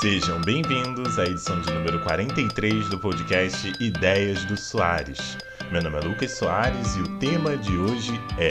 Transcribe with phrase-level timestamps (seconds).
[0.00, 5.38] Sejam bem-vindos à edição de número 43 do podcast Ideias do Soares.
[5.72, 8.50] Meu nome é Lucas Soares e o tema de hoje é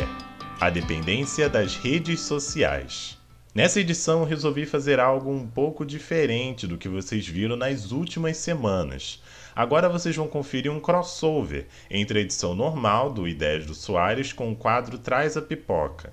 [0.60, 3.16] a dependência das redes sociais.
[3.54, 9.22] Nessa edição, resolvi fazer algo um pouco diferente do que vocês viram nas últimas semanas.
[9.56, 14.52] Agora vocês vão conferir um crossover entre a edição normal do Ideias do Soares com
[14.52, 16.12] o quadro Traz a Pipoca.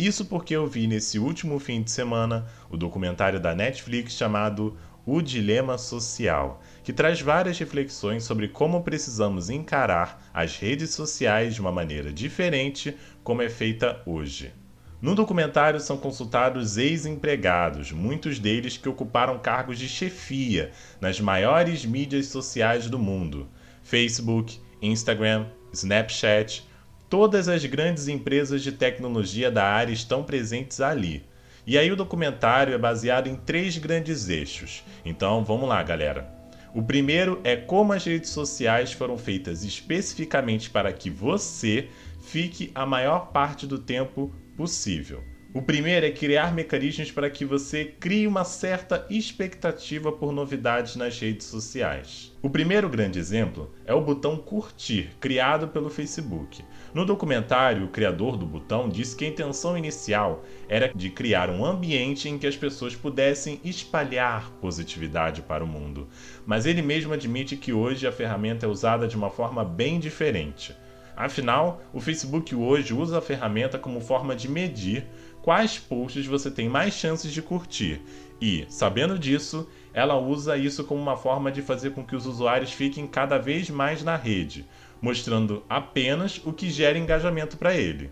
[0.00, 5.20] Isso porque eu vi nesse último fim de semana o documentário da Netflix chamado O
[5.20, 11.70] Dilema Social, que traz várias reflexões sobre como precisamos encarar as redes sociais de uma
[11.70, 14.54] maneira diferente como é feita hoje.
[15.02, 22.28] No documentário são consultados ex-empregados, muitos deles que ocuparam cargos de chefia nas maiores mídias
[22.28, 23.46] sociais do mundo:
[23.82, 25.44] Facebook, Instagram,
[25.74, 26.69] Snapchat.
[27.10, 31.24] Todas as grandes empresas de tecnologia da área estão presentes ali.
[31.66, 34.84] E aí o documentário é baseado em três grandes eixos.
[35.04, 36.32] Então vamos lá, galera.
[36.72, 41.88] O primeiro é como as redes sociais foram feitas especificamente para que você
[42.22, 45.24] fique a maior parte do tempo possível.
[45.52, 51.18] O primeiro é criar mecanismos para que você crie uma certa expectativa por novidades nas
[51.18, 52.32] redes sociais.
[52.40, 56.64] O primeiro grande exemplo é o botão curtir, criado pelo Facebook.
[56.94, 61.64] No documentário, o criador do botão disse que a intenção inicial era de criar um
[61.64, 66.06] ambiente em que as pessoas pudessem espalhar positividade para o mundo.
[66.46, 70.76] Mas ele mesmo admite que hoje a ferramenta é usada de uma forma bem diferente.
[71.20, 75.04] Afinal, o Facebook hoje usa a ferramenta como forma de medir
[75.42, 78.00] quais posts você tem mais chances de curtir
[78.40, 82.72] e, sabendo disso, ela usa isso como uma forma de fazer com que os usuários
[82.72, 84.66] fiquem cada vez mais na rede,
[85.00, 88.10] mostrando apenas o que gera engajamento para ele.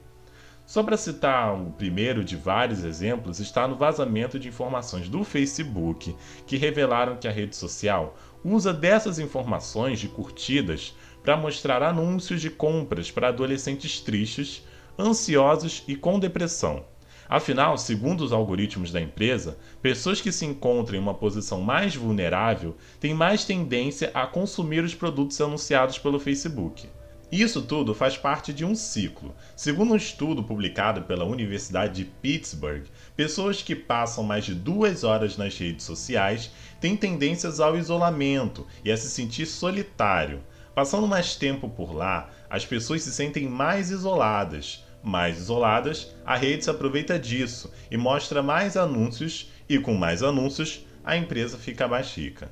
[0.66, 6.14] Só para citar o primeiro de vários exemplos, está no vazamento de informações do Facebook
[6.46, 8.14] que revelaram que a rede social
[8.44, 14.62] usa dessas informações de curtidas para mostrar anúncios de compras para adolescentes tristes,
[14.98, 16.84] ansiosos e com depressão.
[17.28, 22.74] Afinal, segundo os algoritmos da empresa, pessoas que se encontram em uma posição mais vulnerável
[22.98, 26.88] têm mais tendência a consumir os produtos anunciados pelo Facebook.
[27.30, 29.34] Isso tudo faz parte de um ciclo.
[29.54, 32.84] Segundo um estudo publicado pela Universidade de Pittsburgh,
[33.14, 36.50] pessoas que passam mais de duas horas nas redes sociais
[36.80, 40.40] têm tendências ao isolamento e a se sentir solitário.
[40.74, 44.82] Passando mais tempo por lá, as pessoas se sentem mais isoladas.
[45.02, 50.86] Mais isoladas, a rede se aproveita disso e mostra mais anúncios, e com mais anúncios,
[51.04, 52.50] a empresa fica mais rica.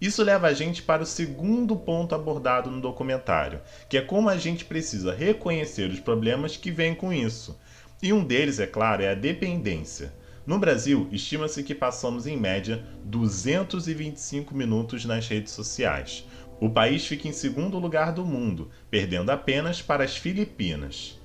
[0.00, 4.36] Isso leva a gente para o segundo ponto abordado no documentário, que é como a
[4.38, 7.58] gente precisa reconhecer os problemas que vêm com isso.
[8.02, 10.14] E um deles, é claro, é a dependência.
[10.46, 16.24] No Brasil, estima-se que passamos em média 225 minutos nas redes sociais,
[16.58, 21.19] o país fica em segundo lugar do mundo, perdendo apenas para as Filipinas.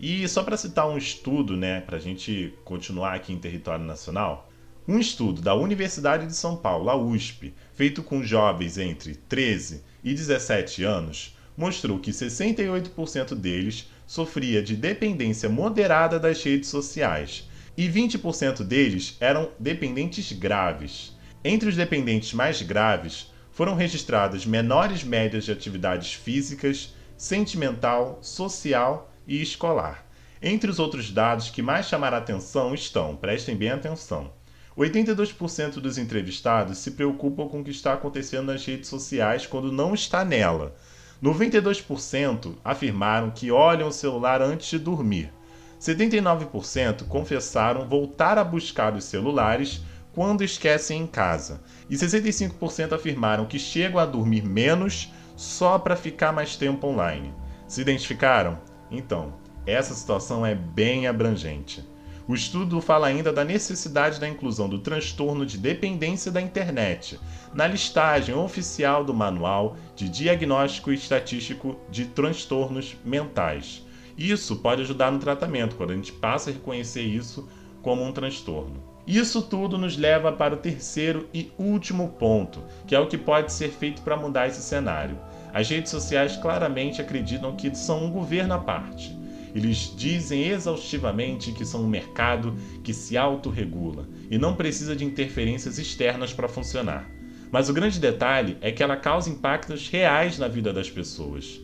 [0.00, 4.48] E só para citar um estudo, né, para a gente continuar aqui em território nacional,
[4.86, 10.14] um estudo da Universidade de São Paulo, a USP, feito com jovens entre 13 e
[10.14, 18.62] 17 anos, mostrou que 68% deles sofria de dependência moderada das redes sociais e 20%
[18.62, 21.12] deles eram dependentes graves.
[21.44, 29.40] Entre os dependentes mais graves, foram registradas menores médias de atividades físicas, sentimental, social e
[29.40, 30.04] escolar.
[30.42, 34.32] Entre os outros dados que mais chamaram atenção estão, prestem bem atenção,
[34.78, 39.92] 82% dos entrevistados se preocupam com o que está acontecendo nas redes sociais quando não
[39.92, 40.74] está nela.
[41.22, 45.32] 92% afirmaram que olham o celular antes de dormir.
[45.80, 53.58] 79% confessaram voltar a buscar os celulares quando esquecem em casa, e 65% afirmaram que
[53.58, 57.32] chegam a dormir menos só para ficar mais tempo online.
[57.68, 58.58] Se identificaram?
[58.90, 59.34] Então,
[59.66, 61.84] essa situação é bem abrangente.
[62.26, 67.18] O estudo fala ainda da necessidade da inclusão do transtorno de dependência da internet
[67.54, 73.82] na listagem oficial do Manual de Diagnóstico Estatístico de Transtornos Mentais.
[74.16, 77.48] Isso pode ajudar no tratamento, quando a gente passa a reconhecer isso
[77.82, 78.82] como um transtorno.
[79.06, 83.54] Isso tudo nos leva para o terceiro e último ponto, que é o que pode
[83.54, 85.18] ser feito para mudar esse cenário.
[85.52, 89.16] As redes sociais claramente acreditam que são um governo à parte.
[89.54, 95.78] Eles dizem exaustivamente que são um mercado que se autorregula e não precisa de interferências
[95.78, 97.10] externas para funcionar.
[97.50, 101.60] Mas o grande detalhe é que ela causa impactos reais na vida das pessoas.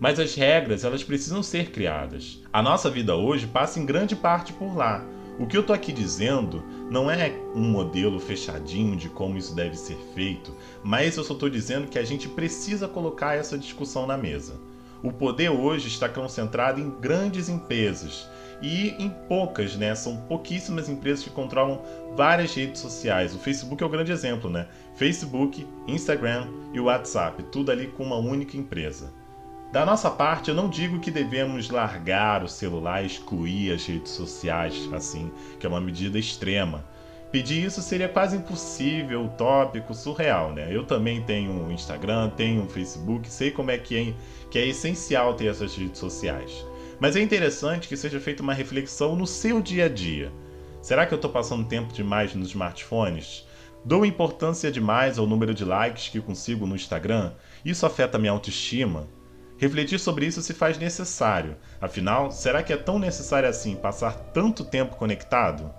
[0.00, 2.42] Mas as regras, elas precisam ser criadas.
[2.52, 5.06] A nossa vida hoje passa em grande parte por lá,
[5.40, 9.74] O que eu tô aqui dizendo não é um modelo fechadinho de como isso deve
[9.74, 10.54] ser feito,
[10.84, 14.60] mas eu só estou dizendo que a gente precisa colocar essa discussão na mesa.
[15.02, 18.28] O poder hoje está concentrado em grandes empresas
[18.60, 19.94] e em poucas, né?
[19.94, 21.80] São pouquíssimas empresas que controlam
[22.14, 23.34] várias redes sociais.
[23.34, 24.68] O Facebook é o grande exemplo, né?
[24.94, 29.10] Facebook, Instagram e WhatsApp, tudo ali com uma única empresa.
[29.72, 34.88] Da nossa parte, eu não digo que devemos largar o celular excluir as redes sociais,
[34.92, 35.30] assim,
[35.60, 36.84] que é uma medida extrema.
[37.30, 40.74] Pedir isso seria quase impossível, utópico, surreal, né?
[40.74, 44.14] Eu também tenho um Instagram, tenho um Facebook, sei como é que é,
[44.50, 46.66] que é essencial ter essas redes sociais.
[46.98, 50.32] Mas é interessante que seja feita uma reflexão no seu dia a dia.
[50.82, 53.46] Será que eu estou passando tempo demais nos smartphones?
[53.84, 57.34] Dou importância demais ao número de likes que consigo no Instagram?
[57.64, 59.06] Isso afeta minha autoestima?
[59.60, 61.54] Refletir sobre isso se faz necessário.
[61.78, 65.70] Afinal, será que é tão necessário assim passar tanto tempo conectado?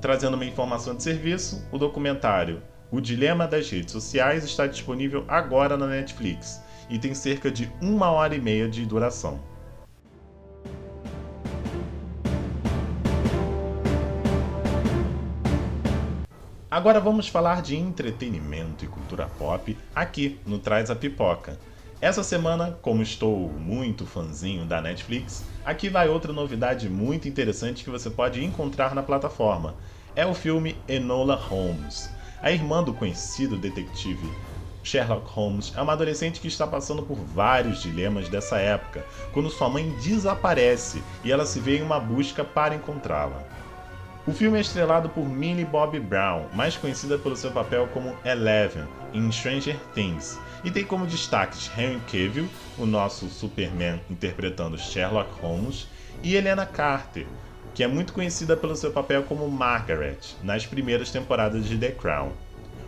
[0.00, 5.76] Trazendo uma informação de serviço, o documentário O Dilema das Redes Sociais está disponível agora
[5.76, 9.38] na Netflix e tem cerca de uma hora e meia de duração.
[16.70, 21.58] Agora vamos falar de entretenimento e cultura pop aqui no Traz a Pipoca.
[22.02, 27.90] Essa semana, como estou muito fanzinho da Netflix, aqui vai outra novidade muito interessante que
[27.90, 29.76] você pode encontrar na plataforma.
[30.16, 32.10] É o filme Enola Holmes.
[32.42, 34.28] A irmã do conhecido detetive
[34.82, 39.68] Sherlock Holmes é uma adolescente que está passando por vários dilemas dessa época, quando sua
[39.68, 43.61] mãe desaparece e ela se vê em uma busca para encontrá-la.
[44.24, 48.84] O filme é estrelado por Millie Bobby Brown, mais conhecida pelo seu papel como Eleven
[49.12, 52.48] em Stranger Things, e tem como destaques Henry Cavill,
[52.78, 55.88] o nosso Superman interpretando Sherlock Holmes,
[56.22, 57.26] e Helena Carter,
[57.74, 62.30] que é muito conhecida pelo seu papel como Margaret nas primeiras temporadas de The Crown.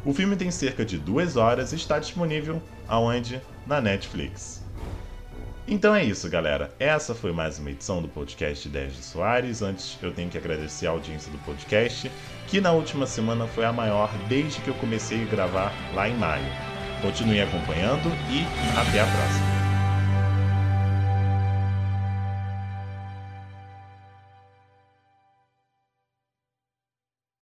[0.05, 3.43] O filme tem cerca de duas horas e está disponível aonde?
[3.67, 4.64] Na Netflix.
[5.67, 6.71] Então é isso, galera.
[6.79, 9.63] Essa foi mais uma edição do podcast 10 de Soares.
[9.63, 12.11] Antes, eu tenho que agradecer a audiência do podcast,
[12.47, 16.17] que na última semana foi a maior desde que eu comecei a gravar lá em
[16.17, 16.45] maio.
[17.01, 18.45] Continue acompanhando e
[18.79, 19.54] até a próxima.